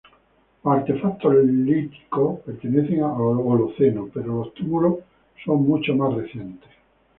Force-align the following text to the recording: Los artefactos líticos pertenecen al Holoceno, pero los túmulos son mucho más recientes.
Los 0.63 0.77
artefactos 0.77 1.31
líticos 1.45 2.39
pertenecen 2.39 3.03
al 3.03 3.19
Holoceno, 3.21 4.09
pero 4.11 4.43
los 4.45 4.53
túmulos 4.55 4.95
son 5.45 5.61
mucho 5.61 5.95
más 5.95 6.15
recientes. 6.15 6.69